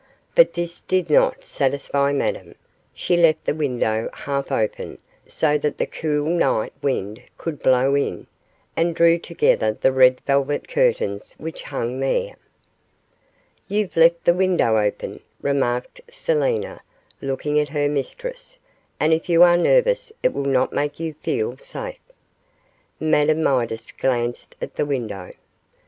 But 0.33 0.55
this 0.55 0.81
did 0.81 1.11
not 1.11 1.45
satisfy 1.45 2.11
Madame; 2.11 2.55
she 2.91 3.15
left 3.15 3.45
the 3.45 3.53
window 3.53 4.09
half 4.11 4.51
open, 4.51 4.97
so 5.27 5.59
that 5.59 5.77
the 5.77 5.85
cool 5.85 6.25
night 6.25 6.73
wind 6.81 7.21
could 7.37 7.61
blow 7.61 7.93
in, 7.93 8.25
and 8.75 8.95
drew 8.95 9.19
together 9.19 9.77
the 9.79 9.91
red 9.91 10.19
velvet 10.21 10.67
curtains 10.67 11.33
which 11.37 11.61
hung 11.61 11.99
there. 11.99 12.33
'You've 13.67 13.95
left 13.95 14.25
the 14.25 14.33
window 14.33 14.75
open,' 14.83 15.19
remarked 15.39 16.01
Selina, 16.11 16.81
looking 17.21 17.59
at 17.59 17.69
her 17.69 17.87
mistress, 17.87 18.57
'and 18.99 19.13
if 19.13 19.29
you 19.29 19.43
are 19.43 19.55
nervous 19.55 20.11
it 20.23 20.33
will 20.33 20.45
not 20.49 20.73
make 20.73 20.99
you 20.99 21.13
feel 21.13 21.57
safe.' 21.57 21.99
Madame 22.99 23.43
Midas 23.43 23.91
glanced 23.91 24.55
at 24.63 24.77
the 24.77 24.85
window. 24.87 25.31